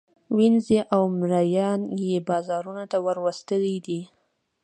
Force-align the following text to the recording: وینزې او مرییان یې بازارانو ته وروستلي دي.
وینزې 0.35 0.79
او 0.93 1.01
مرییان 1.19 1.81
یې 2.09 2.17
بازارانو 2.29 2.85
ته 2.91 2.97
وروستلي 3.07 3.75
دي. 3.85 4.01